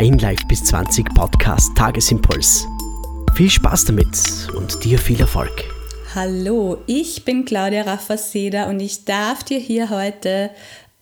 [0.00, 2.66] dein Live bis 20 Podcast Tagesimpuls.
[3.34, 5.62] Viel Spaß damit und dir viel Erfolg.
[6.14, 10.52] Hallo, ich bin Claudia Raffaseda und ich darf dir hier heute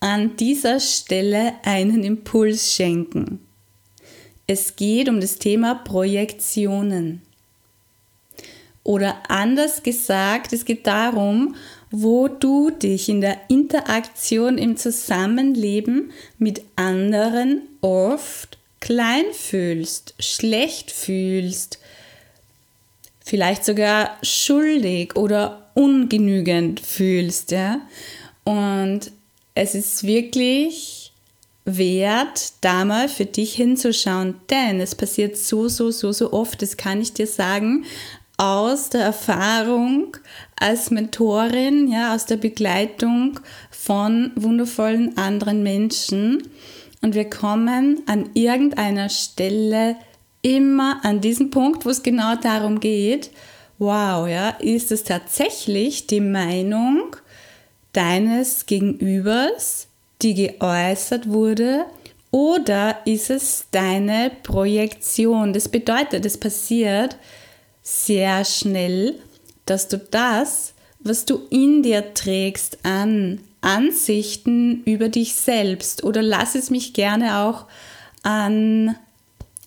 [0.01, 3.39] an dieser Stelle einen Impuls schenken.
[4.47, 7.21] Es geht um das Thema Projektionen.
[8.83, 11.55] Oder anders gesagt, es geht darum,
[11.89, 21.79] wo du dich in der Interaktion im Zusammenleben mit anderen oft klein fühlst, schlecht fühlst,
[23.23, 27.81] vielleicht sogar schuldig oder ungenügend fühlst, ja?
[28.43, 29.11] Und
[29.53, 31.11] es ist wirklich
[31.65, 36.77] wert, da mal für dich hinzuschauen, denn es passiert so, so, so, so oft, das
[36.77, 37.85] kann ich dir sagen,
[38.37, 40.15] aus der Erfahrung
[40.57, 46.43] als Mentorin, ja, aus der Begleitung von wundervollen anderen Menschen.
[47.01, 49.95] Und wir kommen an irgendeiner Stelle
[50.41, 53.31] immer an diesen Punkt, wo es genau darum geht,
[53.77, 57.15] wow, ja, ist es tatsächlich die Meinung
[57.93, 59.87] deines Gegenübers,
[60.21, 61.85] die geäußert wurde,
[62.31, 65.53] oder ist es deine Projektion?
[65.53, 67.17] Das bedeutet, es passiert,
[67.81, 69.19] sehr schnell,
[69.65, 76.03] dass du das, was du in dir trägst an Ansichten über dich selbst.
[76.03, 77.65] Oder lass es mich gerne auch
[78.23, 78.95] an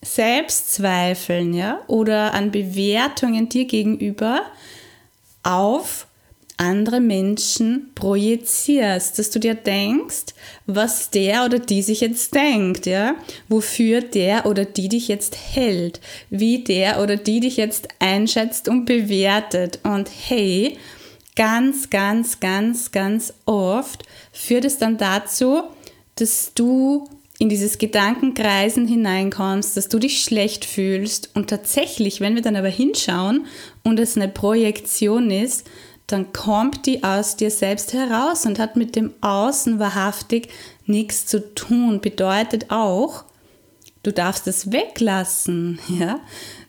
[0.03, 4.42] Selbstzweifeln ja, oder an Bewertungen dir gegenüber
[5.42, 6.06] auf
[6.56, 10.34] andere Menschen projizierst, dass du dir denkst,
[10.66, 13.14] was der oder die sich jetzt denkt, ja,
[13.48, 18.84] wofür der oder die dich jetzt hält, wie der oder die dich jetzt einschätzt und
[18.84, 19.80] bewertet.
[19.83, 20.78] Und hey,
[21.36, 25.62] ganz, ganz, ganz, ganz oft führt es dann dazu,
[26.16, 32.42] dass du in dieses Gedankenkreisen hineinkommst, dass du dich schlecht fühlst und tatsächlich, wenn wir
[32.42, 33.47] dann aber hinschauen
[33.83, 35.66] und es eine Projektion ist,
[36.06, 40.49] dann kommt die aus dir selbst heraus und hat mit dem Außen wahrhaftig
[40.87, 42.00] nichts zu tun.
[42.00, 43.25] Bedeutet auch,
[44.03, 46.20] du darfst es weglassen, ja?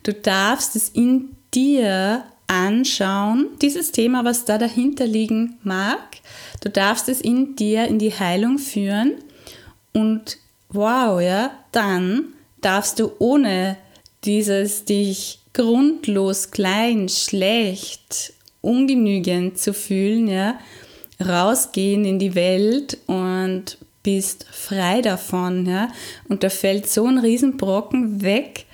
[0.04, 6.00] Du darfst es in dir anschauen, dieses Thema, was da dahinter liegen mag.
[6.62, 9.16] Du darfst es in dir in die Heilung führen
[9.92, 10.38] und
[10.70, 13.78] wow, ja, dann darfst du ohne
[14.24, 20.60] dieses dich grundlos klein, schlecht, ungenügend zu fühlen, ja,
[21.24, 25.90] rausgehen in die Welt und bist frei davon, ja,
[26.28, 28.66] und da fällt so ein Riesenbrocken weg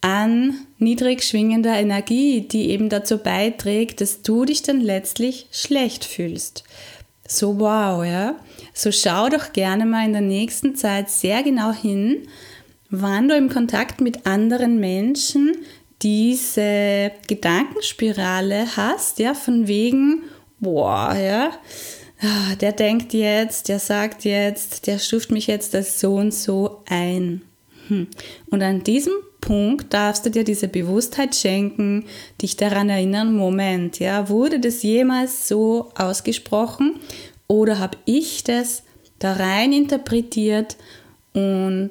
[0.00, 6.64] an niedrig schwingender Energie, die eben dazu beiträgt, dass du dich dann letztlich schlecht fühlst.
[7.28, 8.36] So wow, ja.
[8.72, 12.26] So schau doch gerne mal in der nächsten Zeit sehr genau hin,
[12.90, 15.56] wann du im Kontakt mit anderen Menschen
[16.02, 20.22] diese Gedankenspirale hast, ja, von wegen,
[20.58, 21.50] boah, ja,
[22.22, 26.82] ah, der denkt jetzt, der sagt jetzt, der stuft mich jetzt als so und so
[26.88, 27.42] ein.
[27.88, 28.08] Hm.
[28.50, 29.12] Und an diesem
[29.50, 32.04] Punkt darfst du dir diese Bewusstheit schenken,
[32.40, 37.00] dich daran erinnern, Moment, ja, wurde das jemals so ausgesprochen
[37.48, 38.84] oder habe ich das
[39.18, 40.76] da rein interpretiert
[41.32, 41.90] und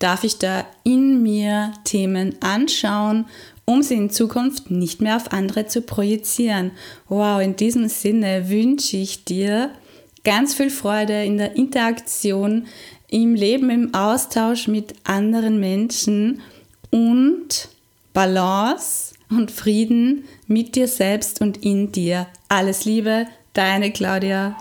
[0.00, 3.26] darf ich da in mir Themen anschauen,
[3.64, 6.72] um sie in Zukunft nicht mehr auf andere zu projizieren.
[7.08, 9.70] Wow, in diesem Sinne wünsche ich dir
[10.24, 12.66] ganz viel Freude in der Interaktion,
[13.08, 16.42] im Leben, im Austausch mit anderen Menschen
[16.90, 17.68] und
[18.12, 22.26] Balance und Frieden mit dir selbst und in dir.
[22.48, 24.56] Alles Liebe, deine Claudia.